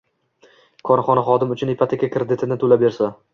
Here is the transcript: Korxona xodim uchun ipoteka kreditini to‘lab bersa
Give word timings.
Korxona 0.89 1.23
xodim 1.27 1.53
uchun 1.57 1.73
ipoteka 1.75 2.11
kreditini 2.17 2.59
to‘lab 2.65 2.85
bersa 2.87 3.13